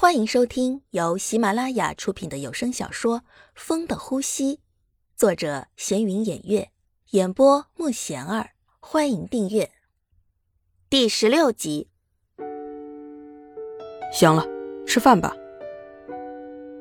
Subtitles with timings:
[0.00, 3.18] 欢迎收听由喜马拉雅出品的有声小说
[3.56, 4.54] 《风的呼吸》，
[5.16, 6.70] 作者闲云掩月，
[7.10, 8.50] 演播慕贤儿。
[8.78, 9.68] 欢迎订阅
[10.88, 11.88] 第十六集。
[14.12, 14.46] 行了，
[14.86, 15.34] 吃饭吧。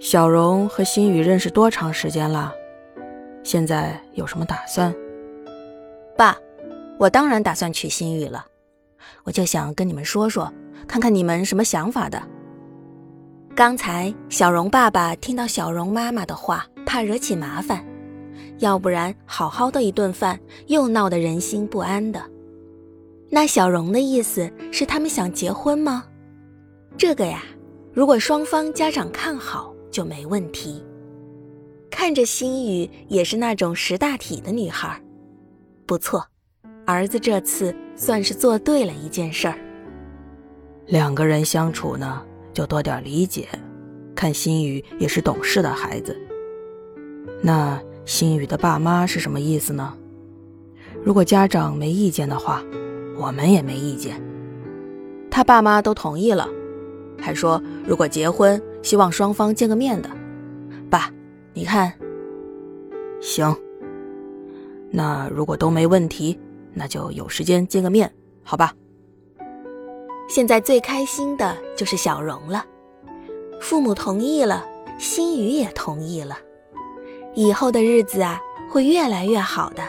[0.00, 2.52] 小荣和心雨认识多长时间了？
[3.44, 4.92] 现在有什么打算？
[6.16, 6.36] 爸，
[6.98, 8.44] 我当然打算娶心雨了。
[9.22, 10.52] 我就想跟你们说说，
[10.88, 12.20] 看看你们什么想法的。
[13.56, 17.86] 刚才小荣爸爸听到小荣妈妈的话，怕惹起麻烦，
[18.58, 22.20] 要不然好好的一顿饭又闹得人心不安的。
[23.30, 26.04] 那小荣的意思是他们想结婚吗？
[26.98, 27.44] 这个呀，
[27.92, 30.84] 如果双方家长看好就没问题。
[31.88, 35.00] 看着心雨也是那种识大体的女孩，
[35.86, 36.26] 不错，
[36.84, 39.56] 儿子这次算是做对了一件事儿。
[40.86, 42.20] 两个人相处呢？
[42.54, 43.48] 就多点理解，
[44.14, 46.16] 看心雨也是懂事的孩子。
[47.42, 49.92] 那心雨的爸妈是什么意思呢？
[51.02, 52.62] 如果家长没意见的话，
[53.18, 54.22] 我们也没意见。
[55.30, 56.48] 他爸妈都同意了，
[57.20, 60.08] 还说如果结婚，希望双方见个面的。
[60.88, 61.10] 爸，
[61.52, 61.92] 你看，
[63.20, 63.54] 行。
[64.90, 66.38] 那如果都没问题，
[66.72, 68.10] 那就有时间见个面，
[68.44, 68.72] 好吧？
[70.26, 72.64] 现在最开心的就是小荣了，
[73.60, 74.64] 父母同意了，
[74.98, 76.38] 心雨也同意了，
[77.34, 79.82] 以后的日子啊会越来越好的。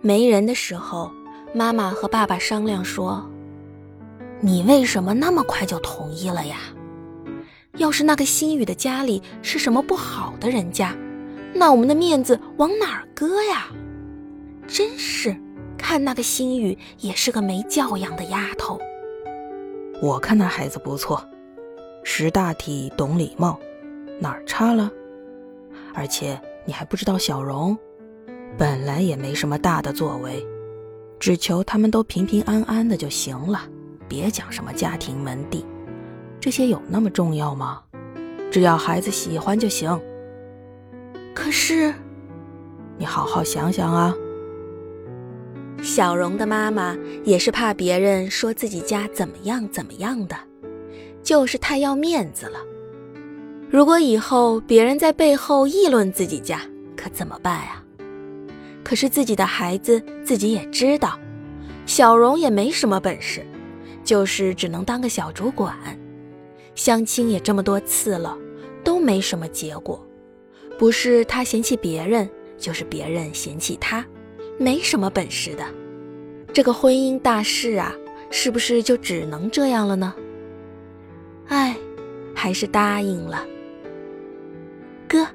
[0.00, 1.12] 没人的时候，
[1.54, 3.24] 妈妈和爸爸商量说
[4.40, 6.56] ：“你为什么那么快就同意了呀？
[7.76, 10.96] 要是那个心雨的家里是什么不好的人家，
[11.54, 13.68] 那我们的面子往哪儿搁呀？
[14.66, 15.36] 真是。”
[15.82, 18.80] 看那个心雨也是个没教养的丫头。
[20.00, 21.22] 我看那孩子不错，
[22.04, 23.58] 识大体，懂礼貌，
[24.20, 24.90] 哪儿差了？
[25.92, 27.76] 而且你还不知道小荣，
[28.56, 30.46] 本来也没什么大的作为，
[31.18, 33.60] 只求他们都平平安安的就行了，
[34.08, 35.66] 别讲什么家庭门第，
[36.40, 37.82] 这些有那么重要吗？
[38.50, 40.00] 只要孩子喜欢就行。
[41.34, 41.92] 可是，
[42.96, 44.14] 你好好想想啊。
[45.82, 50.36] 小荣的妈妈也是怕别人说自己家怎么样怎么样的，
[51.24, 52.60] 就是太要面子了。
[53.68, 56.60] 如果以后别人在背后议论自己家，
[56.96, 57.82] 可怎么办呀？
[58.84, 61.18] 可是自己的孩子自己也知道，
[61.84, 63.44] 小荣也没什么本事，
[64.04, 65.76] 就是只能当个小主管。
[66.76, 68.38] 相亲也这么多次了，
[68.84, 70.06] 都没什么结果，
[70.78, 74.06] 不是他嫌弃别人，就是别人嫌弃他。
[74.58, 75.64] 没什么本事的，
[76.52, 77.92] 这个婚姻大事啊，
[78.30, 80.14] 是不是就只能这样了呢？
[81.48, 81.76] 哎，
[82.34, 83.44] 还是答应了。
[85.08, 85.26] 哥，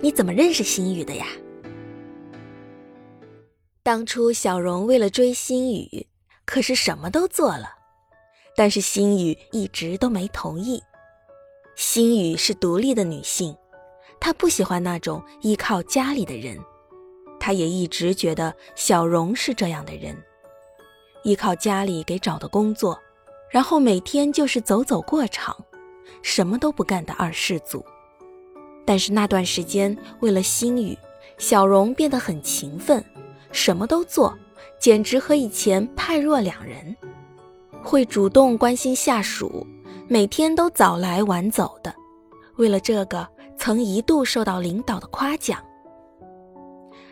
[0.00, 1.26] 你怎么认识心雨的呀？
[3.82, 6.06] 当初小荣为了追心雨，
[6.44, 7.70] 可是什么都做了，
[8.54, 10.80] 但是心雨一直都没同意。
[11.76, 13.56] 心雨是独立的女性，
[14.20, 16.56] 她不喜欢那种依靠家里的人。
[17.40, 20.16] 他也一直觉得小荣是这样的人，
[21.24, 22.96] 依靠家里给找的工作，
[23.50, 25.56] 然后每天就是走走过场，
[26.22, 27.84] 什么都不干的二世祖。
[28.84, 30.96] 但是那段时间，为了心雨，
[31.38, 33.02] 小荣变得很勤奋，
[33.52, 34.36] 什么都做，
[34.78, 36.94] 简直和以前判若两人。
[37.82, 39.66] 会主动关心下属，
[40.08, 41.94] 每天都早来晚走的。
[42.56, 45.58] 为了这个，曾一度受到领导的夸奖。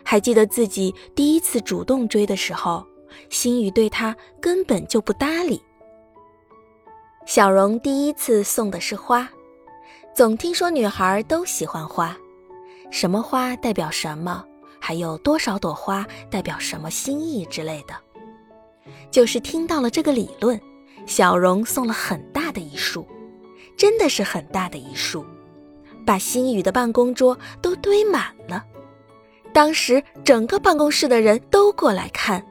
[0.03, 2.85] 还记得自己第一次主动追的时候，
[3.29, 5.61] 心雨对他根本就不搭理。
[7.25, 9.29] 小荣第一次送的是花，
[10.15, 12.17] 总听说女孩都喜欢花，
[12.89, 14.43] 什么花代表什么，
[14.79, 17.93] 还有多少朵花代表什么心意之类的。
[19.11, 20.59] 就是听到了这个理论，
[21.05, 23.07] 小荣送了很大的一束，
[23.77, 25.23] 真的是很大的一束，
[26.05, 28.65] 把心雨的办公桌都堆满了。
[29.51, 32.43] 当时整个办公室的人都过来看，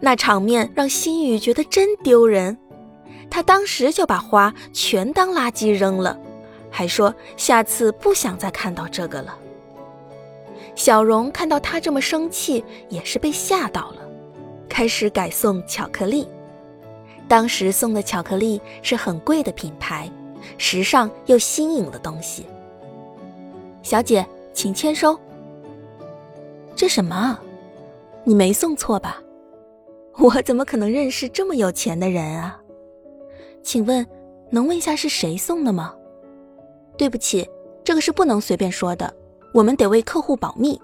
[0.00, 2.56] 那场面让心雨觉得真丢人。
[3.30, 6.18] 他当时就把花全当垃圾扔了，
[6.70, 9.38] 还说下次不想再看到这个了。
[10.74, 13.98] 小荣看到他这么生气，也是被吓到了，
[14.68, 16.26] 开始改送巧克力。
[17.28, 20.10] 当时送的巧克力是很贵的品牌，
[20.58, 22.46] 时尚又新颖的东西。
[23.82, 25.18] 小姐，请签收。
[26.74, 27.38] 这什么？
[28.24, 29.20] 你没送错吧？
[30.18, 32.60] 我怎么可能认识这么有钱的人啊？
[33.62, 34.06] 请问
[34.50, 35.94] 能问一下是谁送的吗？
[36.96, 37.48] 对不起，
[37.82, 39.12] 这个是不能随便说的，
[39.54, 40.80] 我们得为客户保密。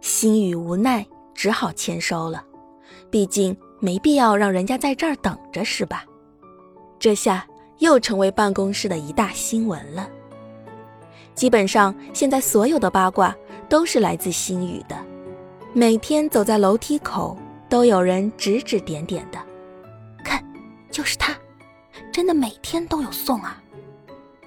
[0.00, 2.44] 心雨无奈，只好签收了，
[3.10, 6.04] 毕竟没必要让人家在这儿等着，是吧？
[6.98, 7.46] 这下
[7.78, 10.08] 又成为办公室的一大新闻了。
[11.34, 13.34] 基本上，现在所有的八卦
[13.68, 14.96] 都是来自心雨的，
[15.72, 17.36] 每天走在楼梯口，
[17.68, 19.38] 都有人指指点点的，
[20.24, 20.42] 看，
[20.90, 21.34] 就是他。
[22.12, 23.60] 真的每天都有送啊！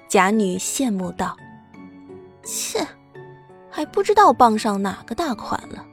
[0.08, 1.36] 贾女羡慕道
[2.42, 2.86] ：“切，
[3.68, 5.84] 还不知道傍上哪个大款了，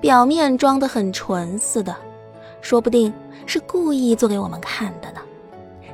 [0.00, 1.94] 表面装得很纯似的，
[2.62, 3.12] 说不定
[3.44, 5.20] 是故意做给我们看的呢。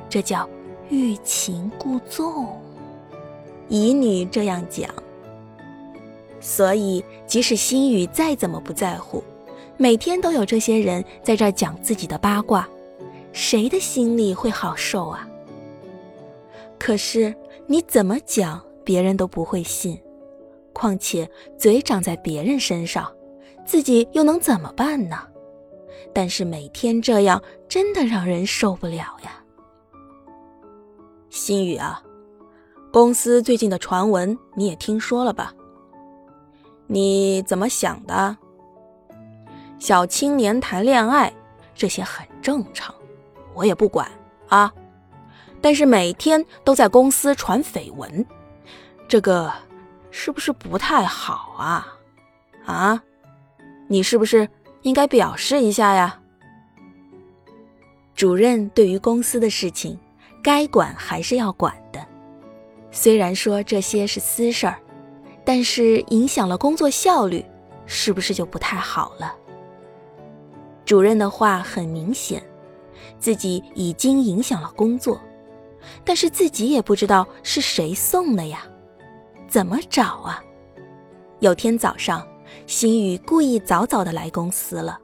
[0.07, 0.49] 这叫
[0.87, 2.57] 欲擒故纵。”
[3.67, 4.89] 乙女这样讲。
[6.45, 9.23] 所以，即使心雨再怎么不在乎，
[9.77, 12.69] 每天都有这些人在这儿讲自己的八卦。
[13.33, 15.27] 谁的心里会好受啊？
[16.77, 17.33] 可是
[17.65, 19.99] 你怎么讲，别人都不会信。
[20.71, 21.27] 况且
[21.57, 23.11] 嘴长在别人身上，
[23.65, 25.17] 自己又能怎么办呢？
[26.13, 29.43] 但是每天这样，真的让人受不了呀。
[31.31, 32.03] 心雨啊，
[32.93, 35.51] 公司最近的传闻你也听说了吧？
[36.87, 38.37] 你怎么想的？
[39.79, 41.31] 小青年谈恋爱，
[41.73, 42.93] 这些很正常。
[43.53, 44.09] 我也不管
[44.47, 44.73] 啊，
[45.61, 48.25] 但是每天都在公司传绯闻，
[49.07, 49.51] 这个
[50.11, 51.87] 是不是不太好啊？
[52.65, 53.01] 啊，
[53.87, 54.47] 你是不是
[54.81, 56.19] 应该表示一下呀？
[58.15, 59.99] 主任对于公司的事情，
[60.41, 62.05] 该管还是要管的，
[62.91, 64.79] 虽然说这些是私事儿，
[65.45, 67.45] 但是影响了工作效率，
[67.85, 69.35] 是不是就不太好了？
[70.83, 72.43] 主任的话很明显。
[73.19, 75.19] 自己已经影响了工作，
[76.03, 78.63] 但是自己也不知道是谁送的呀，
[79.47, 80.43] 怎么找啊？
[81.39, 82.25] 有天早上，
[82.67, 84.99] 心雨故意早早的来公司了，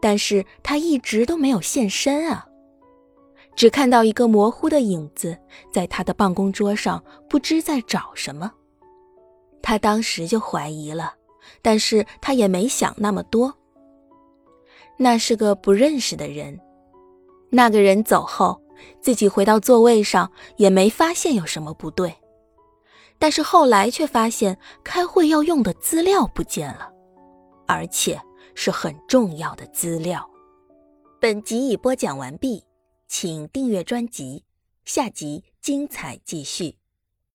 [0.00, 2.46] 但是他一直都没有现身啊，
[3.56, 5.36] 只看到一个模糊的影子
[5.72, 8.52] 在他的办公桌上，不知在找什么。
[9.66, 11.14] 他当时就怀疑了，
[11.62, 13.52] 但是他也没想那么多。
[14.98, 16.60] 那是个不认识的人。
[17.48, 18.60] 那个人走后，
[19.00, 22.14] 自己回到座位上也没发现有什么不对，
[23.18, 26.92] 但是后来却发现开会要用的资料不见了，
[27.66, 28.20] 而且
[28.54, 30.28] 是很重要的资料。
[31.18, 32.62] 本集已播讲完毕，
[33.08, 34.44] 请订阅专辑，
[34.84, 36.76] 下集精彩继续。